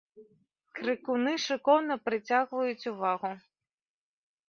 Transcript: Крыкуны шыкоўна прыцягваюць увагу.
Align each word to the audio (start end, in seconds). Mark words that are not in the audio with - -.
Крыкуны 0.79 1.33
шыкоўна 1.45 1.99
прыцягваюць 2.09 2.89
увагу. 2.97 3.31